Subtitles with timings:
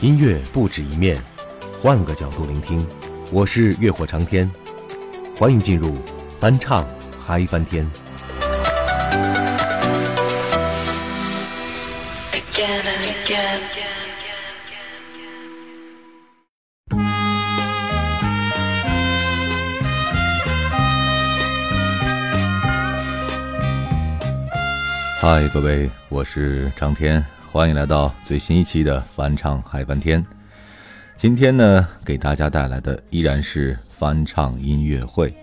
[0.00, 1.16] 音乐不止一面，
[1.82, 2.86] 换个角度聆听。
[3.32, 4.48] 我是月火长天，
[5.36, 5.96] 欢迎进入
[6.38, 6.86] 翻唱
[7.18, 7.84] 嗨翻天。
[25.18, 27.24] 嗨，各位，我是长天，
[27.56, 30.22] 欢迎来到最新一期的翻唱嗨翻天。
[31.16, 35.34] 今天呢，给大家带来的依然是翻唱音乐会。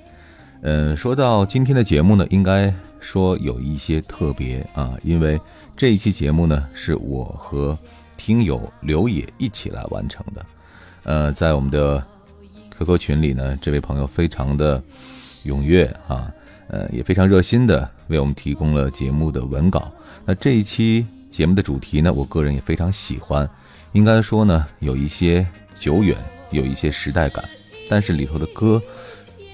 [0.62, 5.42] 嗯，说到今天的节目呢，应该说有一些特别啊，因为
[5.76, 7.76] 这一期节目呢，是我和
[8.16, 10.46] 听友刘野一起来完成的。
[11.06, 12.06] 呃，在我们的
[12.78, 14.80] QQ 群里呢，这位朋友非常的
[15.46, 16.32] 踊跃啊。
[16.68, 19.92] 呃，也非常热心的为我们提供了节目的文稿。
[20.26, 23.50] 那这一期节目的主题呢，我个人也非常喜欢。
[23.94, 25.44] 应该说呢，有一些
[25.80, 26.16] 久远，
[26.52, 27.44] 有一些时代感，
[27.90, 28.80] 但是里头的歌，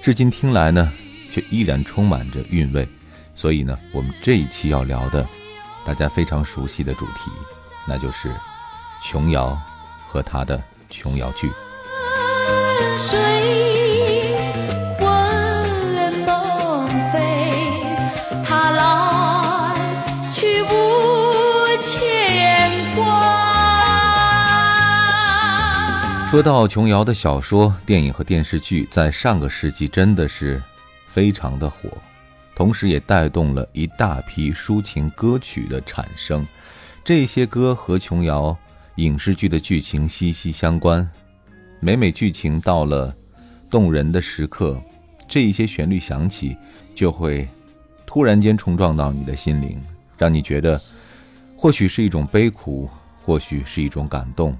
[0.01, 0.91] 至今听来呢，
[1.31, 2.85] 却依然充满着韵味。
[3.33, 5.25] 所以呢，我们这一期要聊的，
[5.85, 7.31] 大家非常熟悉的主题，
[7.87, 8.29] 那就是
[9.01, 9.57] 琼瑶
[10.05, 11.49] 和她的琼瑶剧。
[12.97, 13.88] 谁
[26.29, 30.61] 说到琼瑶的小说、电影和电视剧，在上个世纪真的是
[31.11, 31.89] 非常的火，
[32.53, 36.45] 同时也带动了一大批抒情歌曲的产生。
[37.03, 38.55] 这些歌和琼瑶
[38.97, 41.09] 影视剧的剧情息息相关。
[41.79, 43.11] 每每剧情到了
[43.67, 44.79] 动人的时刻，
[45.27, 46.55] 这一些旋律响起，
[46.93, 47.47] 就会
[48.05, 49.81] 突然间冲撞到你的心灵，
[50.15, 50.79] 让你觉得
[51.57, 52.87] 或许是一种悲苦，
[53.25, 54.55] 或许是一种感动。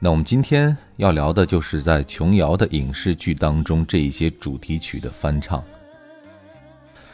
[0.00, 5.60] 那我们今天要聊的就是在琼瑶的影视剧当中这一些主题曲的翻唱。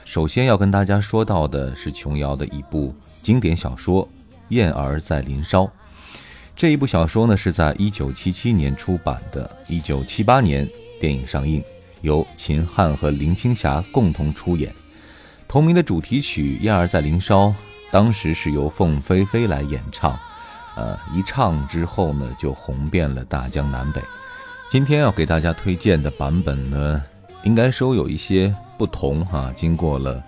[0.04, 4.06] 首先要跟大家说到的是琼瑶的一部经典小说
[4.50, 5.64] 《燕儿在林梢》。
[6.54, 10.68] 这一部小说呢是在一九七七年出版的，一九七八年
[11.00, 11.64] 电影上映，
[12.02, 14.70] 由秦汉和林青霞共同出演。
[15.48, 17.48] 同名的主题曲《燕儿在林梢》
[17.90, 20.18] 当时是由凤飞飞来演唱。
[20.76, 24.02] 呃，一唱之后呢，就红遍了大江南北。
[24.70, 27.02] 今天要给大家推荐的版本呢，
[27.44, 30.22] 应该说有一些不同哈，经过了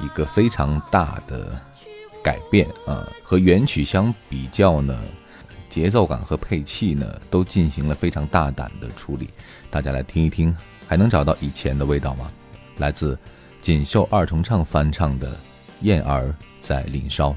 [0.00, 1.60] 一个非常大的
[2.22, 4.96] 改变啊，和原曲相比较呢，
[5.68, 9.28] 节奏感和配器呢，都进行了非常大胆的处理。
[9.68, 10.56] 大家来听一听，
[10.86, 12.30] 还能找到以前的味道吗？
[12.76, 13.18] 来自
[13.60, 15.28] 锦绣二重唱翻唱的
[15.80, 17.30] 《燕儿在林梢》。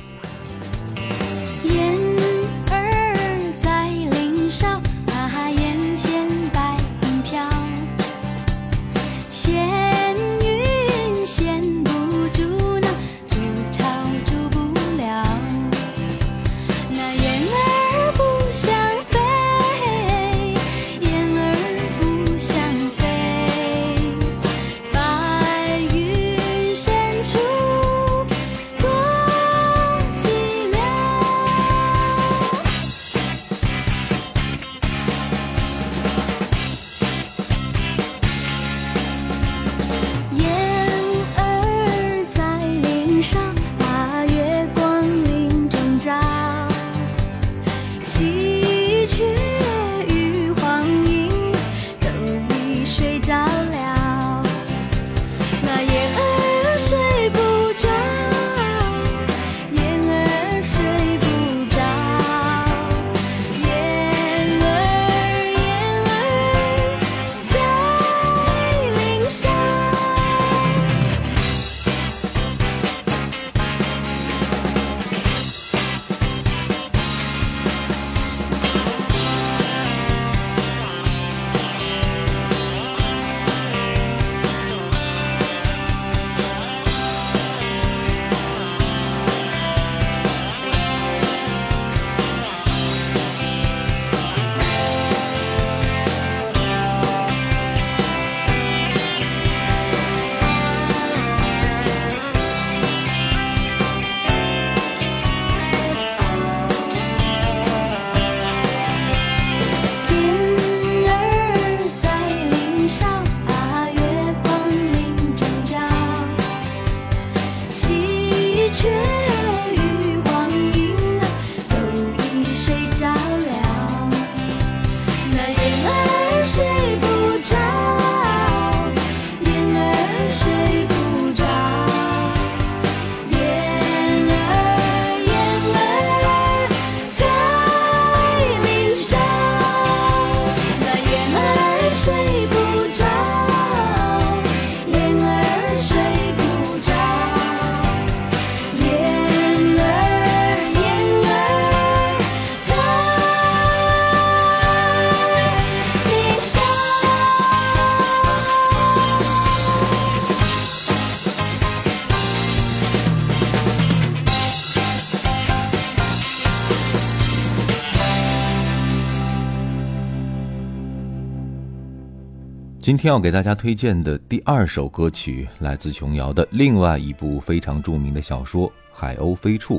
[172.81, 179.77] 今天要给大家推荐的第二首歌曲，来自琼瑶的另外一部非常著名的小说《海鸥飞处》。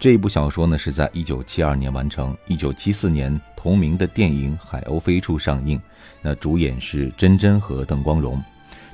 [0.00, 5.80] 这一部小说呢，是在一九七二年完成，一九七四年同名的电影《海鸥飞处》上映。
[6.20, 8.42] 那主演是甄珍和邓光荣。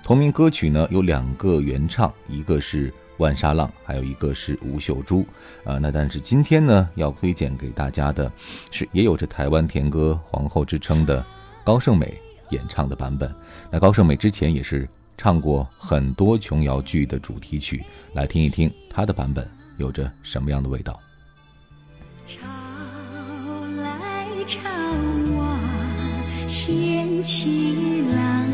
[0.02, 5.24] 同名歌曲呢有两个原唱，一个是万沙浪，还有一个是吴秀珠。
[5.64, 8.30] 啊，那但是今天呢要推荐给大家的，
[8.70, 11.24] 是也有着台湾甜歌皇后之称的
[11.64, 12.20] 高胜美。
[12.50, 13.34] 演唱的版本，
[13.70, 14.88] 那高胜美之前也是
[15.18, 19.48] 唱过很多琼瑶剧的主题曲，来听一听她的版本
[19.78, 21.00] 有着什么样的味道。
[22.24, 22.46] 潮
[23.76, 24.60] 来潮
[25.36, 25.58] 往
[26.46, 28.46] 掀起浪，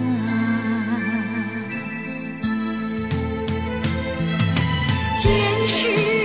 [5.18, 5.32] 见
[5.68, 6.21] 识。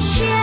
[0.00, 0.37] 谢。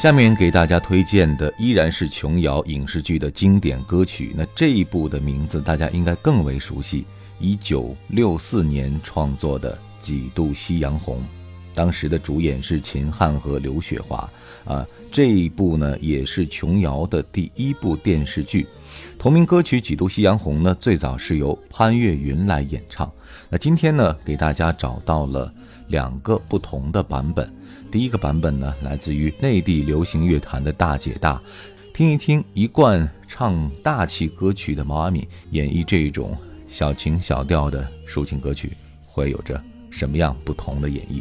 [0.00, 4.34] 下面给大家推荐的依然是琼瑶影视剧的经典歌曲。
[4.34, 7.04] 那这一部的名字大家应该更为熟悉，
[7.38, 11.18] 一九六四年创作的《几度夕阳红》，
[11.74, 14.26] 当时的主演是秦汉和刘雪华。
[14.64, 18.66] 啊，这一部呢也是琼瑶的第一部电视剧。
[19.18, 23.12] 同名歌曲《几度夕阳红》呢，最早是由潘越云来演唱。
[23.50, 25.52] 那今天呢，给大家找到了
[25.90, 27.52] 两个不同的版本。
[27.90, 31.42] 第一个版本呢，来自于内地流行乐坛的大姐大，
[31.92, 36.36] 听一听一贯唱大气歌曲的毛阿敏演绎这种
[36.68, 38.72] 小情小调的抒情歌曲，
[39.04, 41.20] 会有着什么样不同的演绎？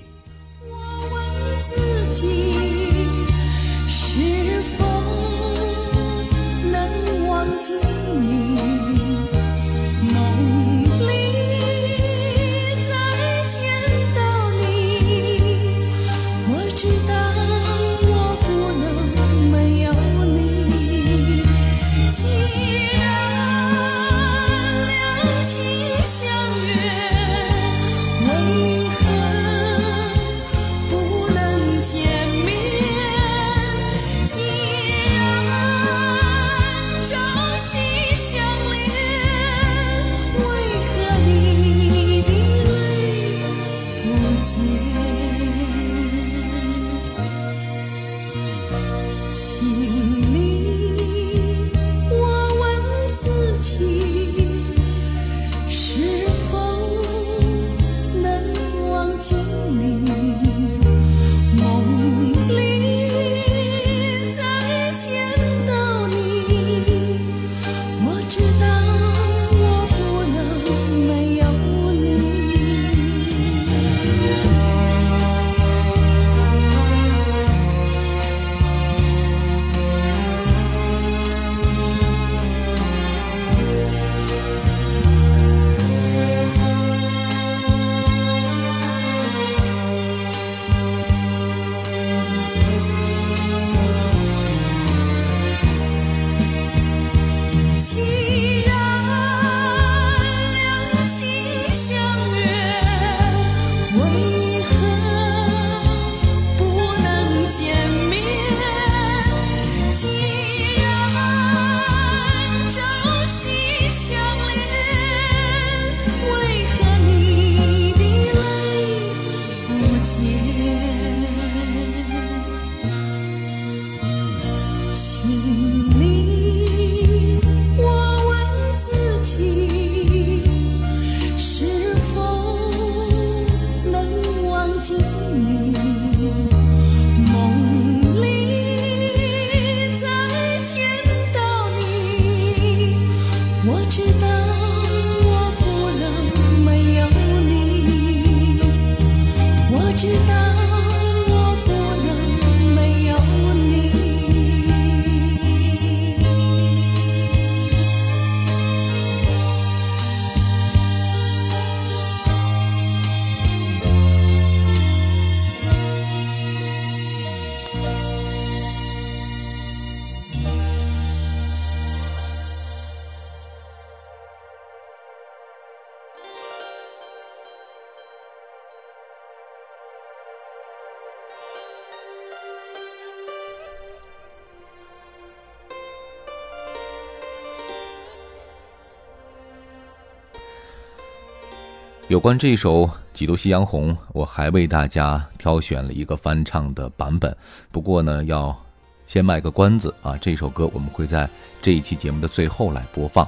[192.10, 197.38] 有关这首《几度夕阳红》，我还为大家挑选了一个翻唱的版本。
[197.72, 198.60] 不过呢，要
[199.06, 201.30] 先卖个关子啊，这首歌我们会在
[201.62, 203.28] 这一期节目的最后来播放。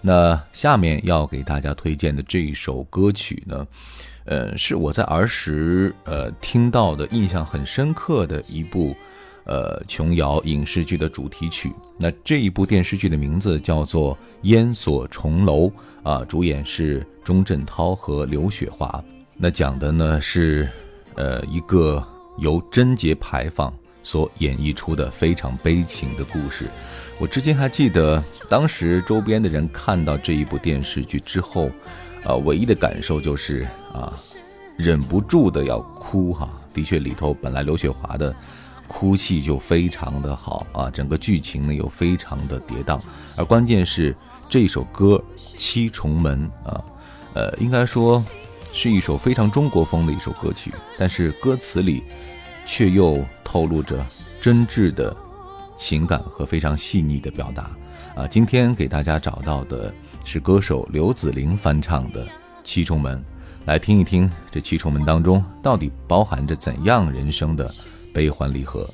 [0.00, 3.66] 那下面要给大家推荐的这一首歌曲呢，
[4.24, 8.96] 呃，是我在儿时呃听到的印象很深刻的一部。
[9.44, 11.72] 呃，琼瑶影视剧的主题曲。
[11.98, 15.66] 那这一部电视剧的名字叫做《烟锁重楼》
[16.04, 19.02] 啊，主演是钟镇涛和刘雪华。
[19.36, 20.68] 那讲的呢是，
[21.16, 22.04] 呃，一个
[22.38, 26.66] 由贞节牌坊所演绎出的非常悲情的故事。
[27.18, 31.68] 我至今还记得，当时周边的人看到这一部电视剧之后，
[32.24, 34.16] 啊，唯一的感受就是啊，
[34.76, 36.48] 忍不住的要哭哈。
[36.72, 38.32] 的确，里头本来刘雪华的。
[38.92, 43.00] 哭戏就非常的好啊，整个剧情呢又非常的跌宕，
[43.36, 44.14] 而关键是
[44.48, 45.22] 这首歌
[45.56, 46.84] 《七重门》啊，
[47.34, 48.22] 呃，应该说
[48.72, 52.04] 是一首非常中国风的一首歌曲，但是歌词里
[52.66, 54.06] 却又透露着
[54.40, 55.16] 真挚的
[55.76, 57.70] 情感和非常细腻的表达
[58.14, 58.28] 啊。
[58.28, 59.92] 今天给大家找到的
[60.24, 62.24] 是歌手刘紫玲翻唱的
[62.62, 63.18] 《七重门》，
[63.64, 67.74] 来听一听这七重门当中到底包含着怎样人生的。
[68.12, 68.88] 悲欢离合。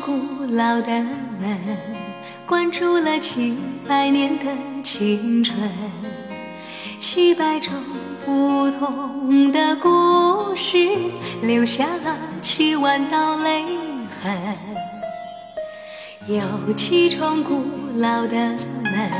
[0.00, 0.12] 古
[0.54, 0.92] 老的
[1.40, 1.58] 门
[2.46, 4.44] 关住了七百年的
[4.82, 5.56] 青春，
[7.00, 7.72] 七百种
[8.24, 10.88] 不同的故事，
[11.42, 13.64] 留下了七万道泪
[14.10, 14.32] 痕。
[16.26, 17.62] 有七重古
[17.96, 18.36] 老的
[18.82, 19.10] 门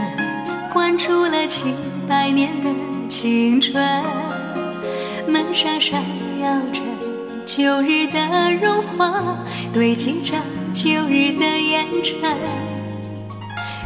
[0.73, 1.75] 关住了七
[2.08, 2.70] 百年的
[3.08, 3.82] 青春，
[5.26, 6.02] 门上闪
[6.40, 6.80] 耀着
[7.44, 9.38] 旧日的荣华，
[9.73, 10.38] 堆积着。
[10.80, 12.38] 旧日的烟尘，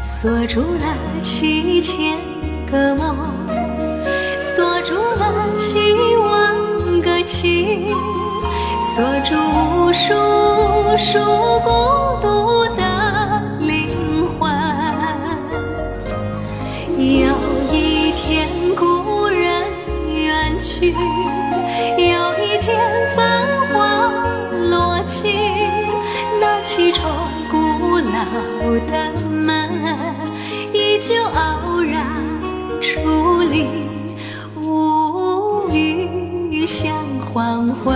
[0.03, 2.19] 锁住了七千
[2.71, 3.33] 个梦，
[4.39, 6.55] 锁住了七万
[7.01, 7.97] 个情，
[8.79, 11.19] 锁住无数无数
[11.65, 11.71] 孤
[12.21, 14.53] 独的灵魂。
[16.99, 17.35] 有
[17.73, 18.47] 一天，
[18.77, 19.65] 故人
[20.15, 20.95] 远去，
[28.33, 28.41] 古老
[28.87, 29.69] 的门，
[30.73, 32.07] 依旧傲然
[32.81, 33.67] 矗立，
[34.57, 37.95] 无语像黄昏。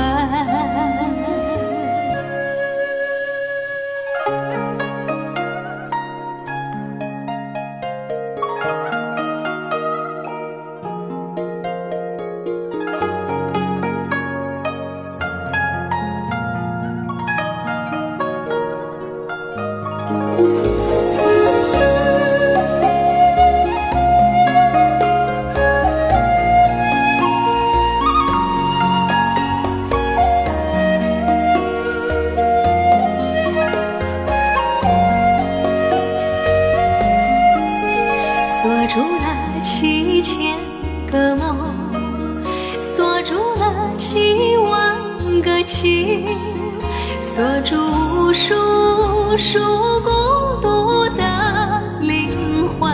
[47.36, 49.58] 锁住无数无数
[50.00, 52.90] 孤独的灵魂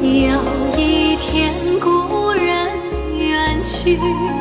[0.00, 0.40] 有
[0.78, 2.70] 一天故人
[3.18, 4.39] 远去。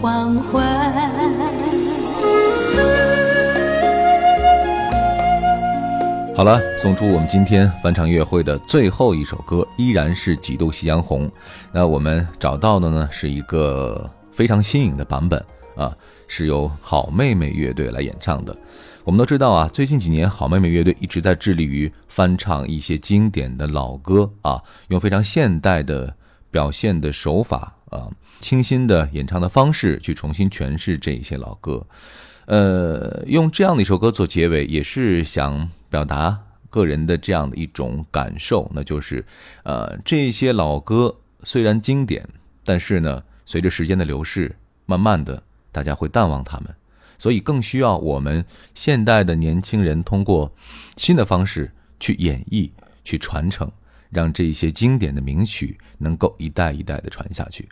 [0.00, 0.62] 黄昏
[6.36, 11.26] 好了，送出我们今天翻唱乐会的最后一首歌，依然是《几度夕阳红》。
[11.72, 15.92] 那我们找到的呢，是一个非常新颖的版本啊，
[16.28, 18.56] 是由好妹妹乐队来演唱的。
[19.02, 26.14] 我们都知道啊，最近几年好妹妹乐队一直在致力于翻唱一些经典的老歌啊，用非常现代的
[26.52, 28.08] 表现的手法啊，
[28.40, 31.86] 清新的演唱的方式去重新诠释这一些老歌。
[32.46, 36.38] 呃，用这样的一首歌做结尾，也是想表达
[36.70, 39.24] 个人的这样的一种感受，那就是，
[39.64, 42.26] 呃，这些老歌虽然经典，
[42.64, 46.74] 但是呢，随着时间的流逝，慢慢的大家会淡忘他们。
[47.18, 50.54] 所以更需要我们现代的年轻人通过
[50.96, 52.70] 新的方式去演绎、
[53.02, 53.70] 去传承，
[54.10, 57.68] 让这些经典的名曲能够一代一代的传下去。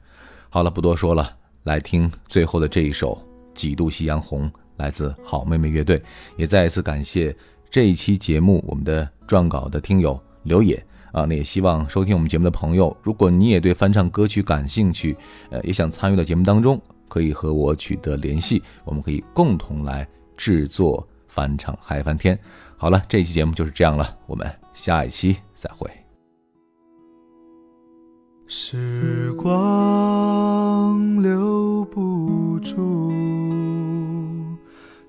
[0.49, 3.14] 好了，不多说了，来听最后的这一首
[3.59, 6.03] 《几度夕阳红》，来自好妹妹乐队。
[6.37, 7.35] 也再一次感谢
[7.70, 15.16] 这一期节目我们的撰稿的听友刘野啊，那也希望收听我们节目的朋友，如果你也对翻唱歌曲感兴趣，
[15.51, 16.81] 呃，也想参与到节目当中。
[17.09, 22.37] 可以和我取得联系，我们可以共同来制作翻唱《嗨翻天》。
[22.77, 24.44] 好了，这期节目就是这样了，我们
[24.75, 26.06] 下一期再会。
[28.48, 33.11] 时光留不住，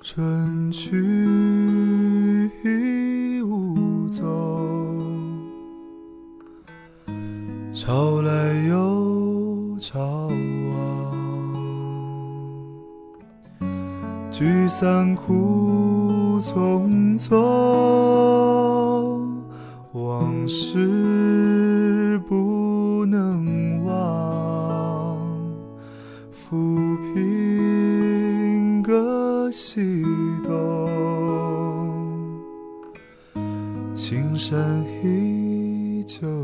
[0.01, 4.25] 春去已无踪，
[7.71, 9.99] 潮来又潮
[10.71, 11.15] 往。
[14.31, 17.35] 聚散苦匆匆，
[19.93, 21.06] 往事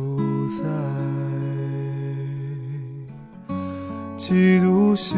[0.03, 0.63] 不在，
[4.17, 5.15] 几度夕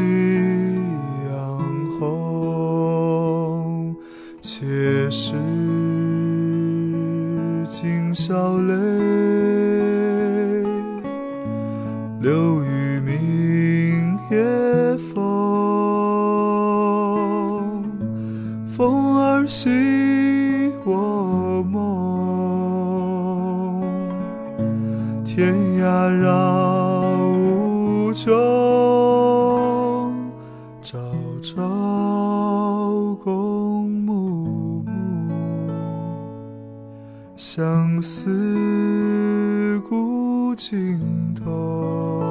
[40.55, 42.23] 尽头，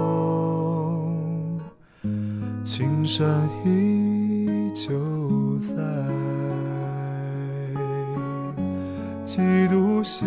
[2.65, 5.75] 青山依旧在，
[9.27, 10.25] 几度夕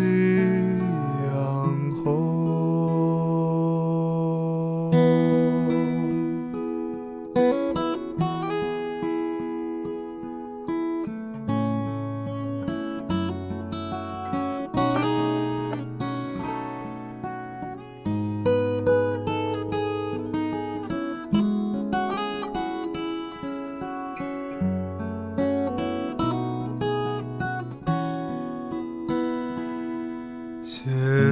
[30.70, 30.84] 且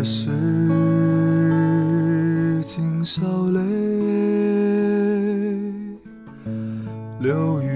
[0.03, 0.31] 拭
[2.63, 3.21] 尽笑
[3.51, 3.61] 泪，
[7.21, 7.76] 流于。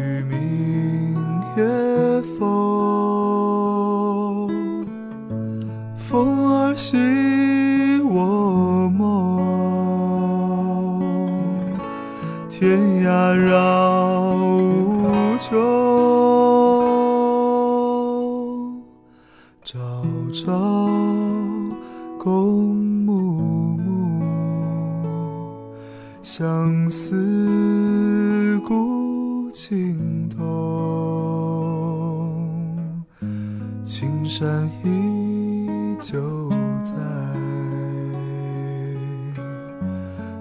[34.85, 36.49] 依旧
[36.85, 36.93] 在，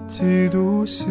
[0.08, 1.04] 几度夕